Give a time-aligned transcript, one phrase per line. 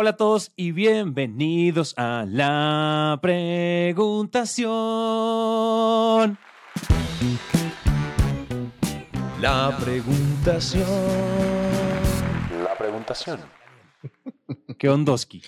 [0.00, 4.68] Hola a todos y bienvenidos a la preguntación.
[9.40, 10.86] La preguntación.
[12.62, 13.40] La preguntación.
[14.78, 15.42] ¿Qué ondoski?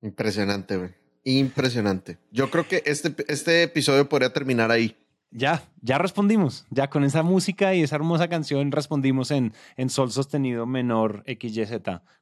[0.00, 0.94] Impresionante, güey.
[1.24, 2.16] Impresionante.
[2.30, 4.96] Yo creo que este, este episodio podría terminar ahí.
[5.30, 6.64] Ya, ya respondimos.
[6.70, 11.72] Ya con esa música y esa hermosa canción respondimos en, en sol sostenido menor XYZ,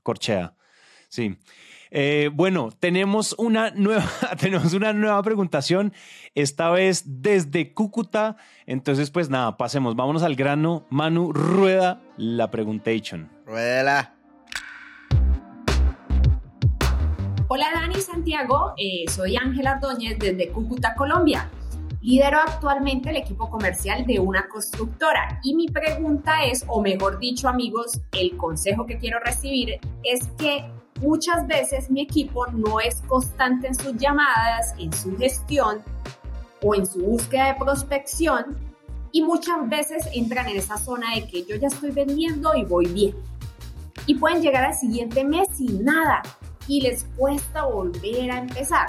[0.03, 0.57] corchea.
[1.15, 1.39] Sí.
[1.93, 4.05] Eh, bueno, tenemos una, nueva,
[4.41, 5.93] tenemos una nueva preguntación,
[6.35, 8.37] esta vez desde Cúcuta.
[8.67, 10.87] Entonces, pues nada, pasemos, vámonos al grano.
[10.91, 13.31] Manu, rueda la preguntation.
[13.47, 14.17] Rueda.
[17.47, 21.49] Hola Dani Santiago, eh, soy Ángela Ordóñez desde Cúcuta, Colombia.
[22.01, 27.49] Lidero actualmente el equipo comercial de una constructora y mi pregunta es, o mejor dicho
[27.49, 33.69] amigos, el consejo que quiero recibir es que muchas veces mi equipo no es constante
[33.69, 35.83] en sus llamadas, en su gestión
[36.63, 38.57] o en su búsqueda de prospección
[39.13, 42.87] y muchas veces entran en esa zona de que yo ya estoy vendiendo y voy
[42.87, 43.15] bien.
[44.07, 46.21] Y pueden llegar al siguiente mes sin nada
[46.67, 48.89] y les cuesta volver a empezar.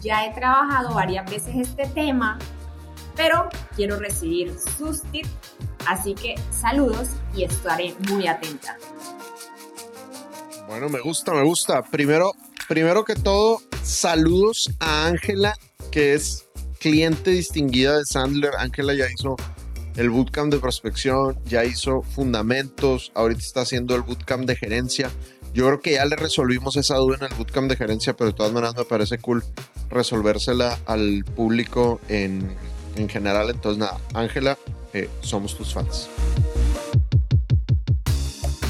[0.00, 2.38] Ya he trabajado varias veces este tema,
[3.16, 5.30] pero quiero recibir sus tips,
[5.86, 8.76] así que saludos y estaré muy atenta.
[10.66, 11.82] Bueno, me gusta, me gusta.
[11.82, 12.32] Primero,
[12.68, 15.54] primero que todo, saludos a Ángela,
[15.90, 16.46] que es
[16.80, 18.52] cliente distinguida de Sandler.
[18.58, 19.36] Ángela ya hizo
[19.96, 25.10] el bootcamp de prospección, ya hizo fundamentos, ahorita está haciendo el bootcamp de gerencia.
[25.52, 28.36] Yo creo que ya le resolvimos esa duda en el bootcamp de gerencia, pero de
[28.36, 29.44] todas maneras me parece cool
[29.90, 32.56] resolvérsela al público en,
[32.96, 33.50] en general.
[33.50, 34.58] Entonces, nada, Ángela,
[34.94, 36.08] eh, somos tus fans.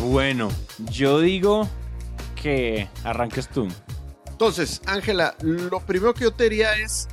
[0.01, 0.51] Bueno,
[0.91, 1.69] yo digo
[2.45, 3.67] que arranques tú.
[4.29, 7.09] Entonces, Ángela, lo primero que yo te diría es,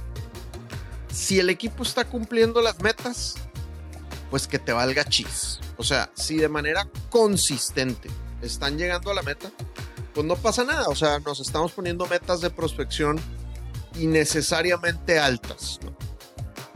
[1.09, 3.35] si el equipo está cumpliendo las metas,
[4.29, 5.61] pues que te valga chis.
[5.77, 8.09] O sea, si de manera consistente
[8.41, 9.49] están llegando a la meta,
[10.13, 10.89] pues no pasa nada.
[10.89, 13.17] O sea, nos estamos poniendo metas de prospección
[13.95, 15.79] innecesariamente altas.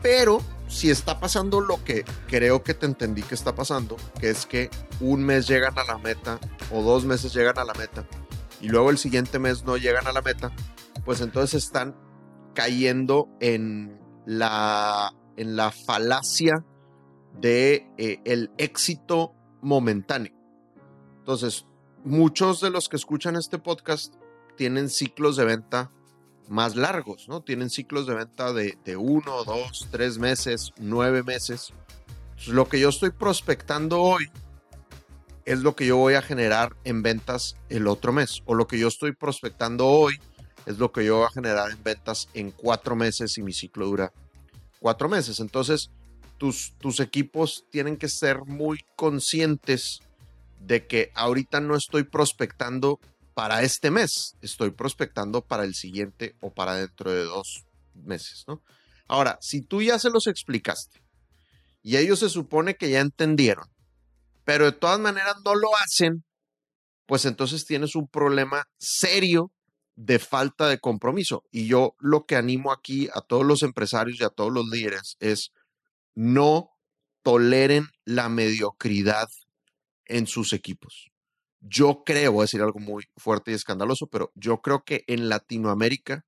[0.00, 4.46] Pero si está pasando lo que creo que te entendí que está pasando, que es
[4.46, 6.40] que un mes llegan a la meta
[6.72, 8.06] o dos meses llegan a la meta
[8.60, 10.52] y luego el siguiente mes no llegan a la meta,
[11.04, 11.96] pues entonces están
[12.54, 16.64] cayendo en la, en la falacia
[17.40, 20.32] de eh, el éxito momentáneo.
[21.18, 21.66] Entonces,
[22.04, 24.14] muchos de los que escuchan este podcast
[24.56, 25.90] tienen ciclos de venta
[26.48, 27.42] más largos, ¿no?
[27.42, 31.72] Tienen ciclos de venta de, uno, dos, tres meses, nueve meses.
[32.28, 34.30] Entonces, lo que yo estoy prospectando hoy
[35.46, 38.42] es lo que yo voy a generar en ventas el otro mes.
[38.46, 40.20] O lo que yo estoy prospectando hoy
[40.66, 43.86] es lo que yo voy a generar en ventas en cuatro meses y mi ciclo
[43.86, 44.12] dura
[44.80, 45.38] cuatro meses.
[45.38, 45.90] Entonces,
[46.36, 50.00] tus, tus equipos tienen que ser muy conscientes
[50.58, 52.98] de que ahorita no estoy prospectando
[53.32, 58.62] para este mes, estoy prospectando para el siguiente o para dentro de dos meses, ¿no?
[59.06, 61.00] Ahora, si tú ya se los explicaste
[61.82, 63.68] y ellos se supone que ya entendieron,
[64.46, 66.24] pero de todas maneras no lo hacen,
[67.04, 69.52] pues entonces tienes un problema serio
[69.96, 71.42] de falta de compromiso.
[71.50, 75.16] Y yo lo que animo aquí a todos los empresarios y a todos los líderes
[75.18, 75.50] es
[76.14, 76.70] no
[77.22, 79.26] toleren la mediocridad
[80.04, 81.10] en sus equipos.
[81.58, 85.28] Yo creo, voy a decir algo muy fuerte y escandaloso, pero yo creo que en
[85.28, 86.24] Latinoamérica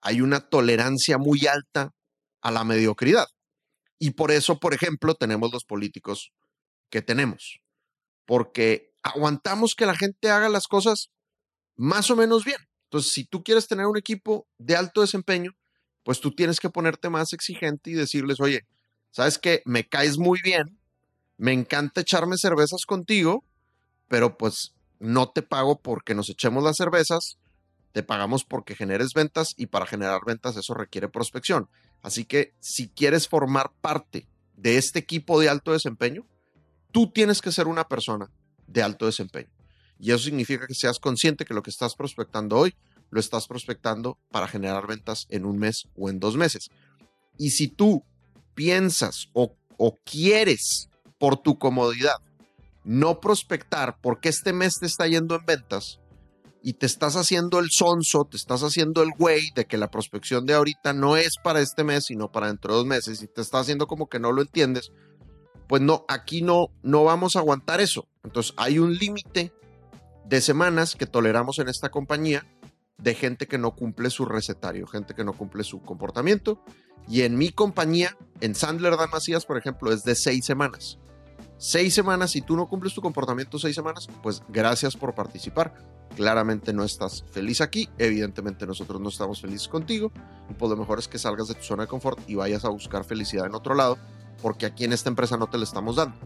[0.00, 1.90] hay una tolerancia muy alta
[2.40, 3.26] a la mediocridad.
[3.98, 6.32] Y por eso, por ejemplo, tenemos los políticos
[6.92, 7.60] que tenemos.
[8.26, 11.10] Porque aguantamos que la gente haga las cosas
[11.74, 12.58] más o menos bien.
[12.84, 15.56] Entonces, si tú quieres tener un equipo de alto desempeño,
[16.04, 18.66] pues tú tienes que ponerte más exigente y decirles, oye,
[19.10, 19.62] ¿sabes qué?
[19.64, 20.78] Me caes muy bien,
[21.38, 23.42] me encanta echarme cervezas contigo,
[24.08, 27.38] pero pues no te pago porque nos echemos las cervezas,
[27.92, 31.70] te pagamos porque generes ventas y para generar ventas eso requiere prospección.
[32.02, 34.26] Así que si quieres formar parte
[34.56, 36.26] de este equipo de alto desempeño,
[36.92, 38.30] tú tienes que ser una persona
[38.66, 39.50] de alto desempeño.
[39.98, 42.74] Y eso significa que seas consciente que lo que estás prospectando hoy
[43.10, 46.70] lo estás prospectando para generar ventas en un mes o en dos meses.
[47.38, 48.02] Y si tú
[48.54, 49.54] piensas o,
[50.04, 52.16] quieres por tu comodidad
[52.84, 55.98] no prospectar porque este mes te está yendo en ventas
[56.62, 60.46] y te estás haciendo el sonso, te estás haciendo el güey de que la prospección
[60.46, 63.40] de ahorita no es para este mes, sino para dentro de dos meses y te
[63.40, 64.92] estás haciendo como que no lo entiendes,
[65.72, 68.06] pues no, aquí no, no vamos a aguantar eso.
[68.24, 69.54] Entonces hay un límite
[70.26, 72.46] de semanas que toleramos en esta compañía
[72.98, 76.62] de gente que no cumple su recetario, gente que no cumple su comportamiento.
[77.08, 80.98] Y en mi compañía, en Sandler Dan Macías, por ejemplo, es de seis semanas.
[81.56, 85.72] Seis semanas, si tú no cumples tu comportamiento seis semanas, pues gracias por participar.
[86.16, 90.12] Claramente no estás feliz aquí, evidentemente nosotros no estamos felices contigo,
[90.50, 92.68] y pues lo mejor es que salgas de tu zona de confort y vayas a
[92.68, 93.96] buscar felicidad en otro lado,
[94.40, 96.16] porque aquí en esta empresa no te la estamos dando.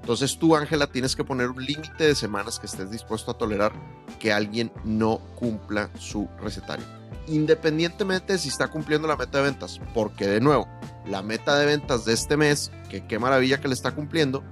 [0.00, 3.72] Entonces tú, Ángela, tienes que poner un límite de semanas que estés dispuesto a tolerar
[4.20, 6.84] que alguien no cumpla su recetario.
[7.26, 10.68] Independientemente de si está cumpliendo la meta de ventas, porque de nuevo,
[11.06, 14.44] la meta de ventas de este mes, que qué maravilla que le está cumpliendo,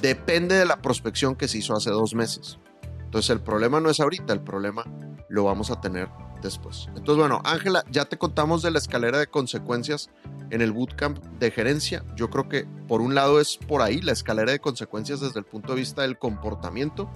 [0.00, 2.58] depende de la prospección que se hizo hace dos meses.
[3.04, 4.84] Entonces el problema no es ahorita, el problema
[5.28, 6.08] lo vamos a tener
[6.42, 6.86] después.
[6.88, 10.10] Entonces bueno, Ángela, ya te contamos de la escalera de consecuencias
[10.50, 12.04] en el bootcamp de gerencia.
[12.16, 15.44] Yo creo que por un lado es por ahí la escalera de consecuencias desde el
[15.44, 17.10] punto de vista del comportamiento,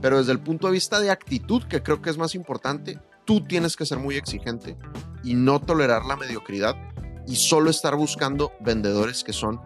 [0.00, 3.42] pero desde el punto de vista de actitud, que creo que es más importante, tú
[3.42, 4.76] tienes que ser muy exigente
[5.22, 6.76] y no tolerar la mediocridad
[7.26, 9.60] y solo estar buscando vendedores que son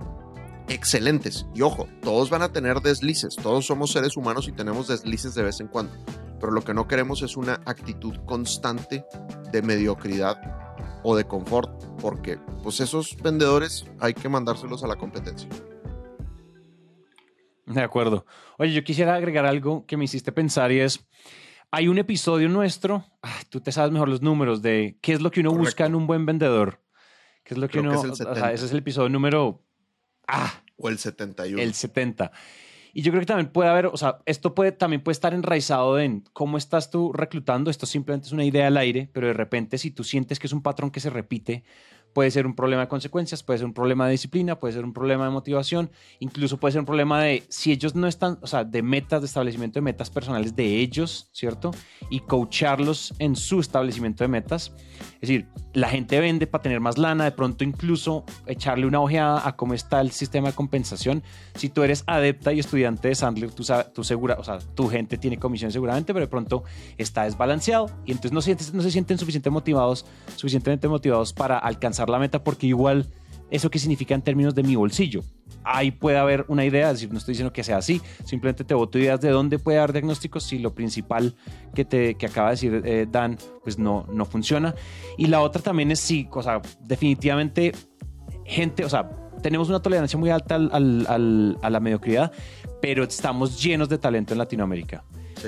[0.68, 1.46] excelentes.
[1.54, 5.42] Y ojo, todos van a tener deslices, todos somos seres humanos y tenemos deslices de
[5.42, 5.94] vez en cuando,
[6.40, 9.04] pero lo que no queremos es una actitud constante
[9.52, 10.40] de mediocridad
[11.02, 15.48] o de confort, porque pues esos vendedores hay que mandárselos a la competencia.
[17.66, 18.26] De acuerdo.
[18.58, 21.06] Oye, yo quisiera agregar algo que me hiciste pensar y es,
[21.70, 23.04] hay un episodio nuestro,
[23.50, 26.06] tú te sabes mejor los números de qué es lo que uno busca en un
[26.06, 26.80] buen vendedor.
[27.42, 27.92] ¿Qué es lo que uno...
[27.94, 29.62] ese es el episodio número
[30.26, 30.52] Ah.
[30.76, 31.60] O el 71.
[31.62, 32.32] El 70.
[32.96, 35.98] Y yo creo que también puede haber, o sea, esto puede, también puede estar enraizado
[35.98, 37.70] en cómo estás tú reclutando.
[37.70, 40.54] Esto simplemente es una idea al aire, pero de repente si tú sientes que es
[40.54, 41.62] un patrón que se repite,
[42.16, 44.94] puede ser un problema de consecuencias, puede ser un problema de disciplina, puede ser un
[44.94, 48.64] problema de motivación, incluso puede ser un problema de si ellos no están, o sea,
[48.64, 51.72] de metas, de establecimiento de metas personales de ellos, ¿cierto?
[52.08, 54.72] Y coacharlos en su establecimiento de metas.
[55.16, 59.46] Es decir, la gente vende para tener más lana, de pronto incluso echarle una ojeada
[59.46, 61.22] a cómo está el sistema de compensación.
[61.54, 65.18] Si tú eres adepta y estudiante de Sandler, tú, tú segura, o sea, tu gente
[65.18, 66.64] tiene comisión seguramente, pero de pronto
[66.96, 68.40] está desbalanceado y entonces no,
[68.78, 73.06] no se sienten suficientemente motivados, suficientemente motivados para alcanzar la meta porque igual
[73.50, 75.22] eso qué significa en términos de mi bolsillo.
[75.62, 78.98] Ahí puede haber una idea, decir, no estoy diciendo que sea así, simplemente te voto
[78.98, 81.34] ideas de dónde puede haber diagnósticos si lo principal
[81.74, 84.74] que, te, que acaba de decir eh, Dan pues no, no funciona.
[85.16, 87.72] Y la otra también es sí, o sea, definitivamente
[88.44, 89.10] gente, o sea,
[89.42, 92.32] tenemos una tolerancia muy alta a la mediocridad,
[92.80, 95.04] pero estamos llenos de talento en Latinoamérica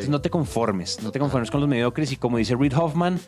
[0.09, 3.19] no te conformes, no te conformes con los mediocres y como dice Reid Hoffman,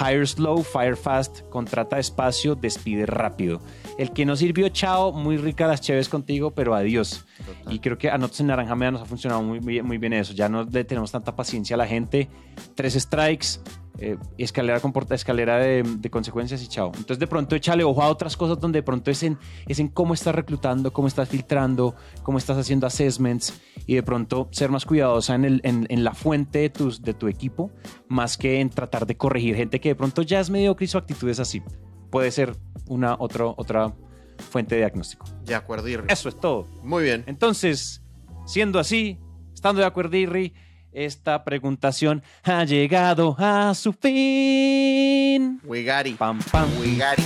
[0.00, 3.60] hire slow, fire fast, contrata despacio, despide rápido.
[3.98, 7.26] El que no sirvió, chao, muy rica las cheves contigo, pero adiós.
[7.68, 10.32] Y creo que a nosotros en Naranja Media nos ha funcionado muy, muy bien eso.
[10.32, 12.28] Ya no le tenemos tanta paciencia a la gente.
[12.74, 13.60] Tres strikes,
[13.98, 16.88] eh, escalera comporta escalera de, consecuencias y chao.
[16.88, 19.88] Entonces de pronto échale ojo a otras cosas donde de pronto es en, es en
[19.88, 24.84] cómo estás reclutando, cómo estás filtrando, cómo estás haciendo assessments y de pronto ser más
[24.86, 27.70] cuidadosa en, el, en, la fuente de, tus, de tu equipo
[28.08, 30.98] más que en tratar de corregir gente que de pronto ya es mediocre y su
[30.98, 31.62] actitud es así.
[32.10, 32.56] Puede ser
[32.86, 33.94] una otro, otra
[34.40, 35.26] fuente de diagnóstico.
[35.44, 36.06] De acuerdo, Irri.
[36.08, 36.66] Eso es todo.
[36.82, 37.24] Muy bien.
[37.26, 38.02] Entonces,
[38.46, 39.18] siendo así,
[39.54, 40.54] estando de acuerdo, Irri,
[40.92, 45.60] esta preguntación ha llegado a su fin.
[45.64, 46.14] Wigari.
[46.14, 46.68] Pam, pam.
[46.80, 47.22] Wigari.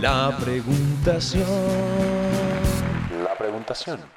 [0.00, 1.46] La preguntación.
[3.22, 4.15] La preguntación.